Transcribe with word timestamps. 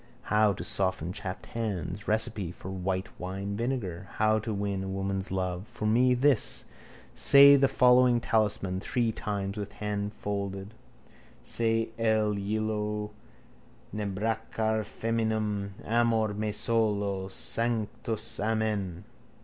How 0.33 0.51
to 0.53 0.63
soften 0.63 1.13
chapped 1.13 1.45
hands. 1.45 2.07
Recipe 2.07 2.51
for 2.51 2.71
white 2.71 3.09
wine 3.19 3.55
vinegar. 3.55 4.07
How 4.13 4.39
to 4.39 4.51
win 4.51 4.83
a 4.83 4.87
woman's 4.87 5.29
love. 5.29 5.67
For 5.67 5.85
me 5.85 6.15
this. 6.15 6.65
Say 7.13 7.55
the 7.55 7.67
following 7.67 8.19
talisman 8.19 8.79
three 8.79 9.11
times 9.11 9.57
with 9.59 9.73
hands 9.73 10.15
folded: 10.15 10.73
—_Se 11.43 11.91
el 11.99 12.33
yilo 12.39 13.11
nebrakada 13.93 14.81
femininum! 14.83 15.73
Amor 15.85 16.33
me 16.33 16.51
solo! 16.51 17.27
Sanktus! 17.27 18.39
Amen. 18.39 19.03